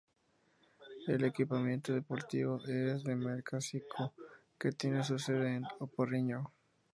[1.05, 4.15] El equipamiento deportivo es de marca Zico,
[4.57, 6.51] que tiene su sede en O Porriño.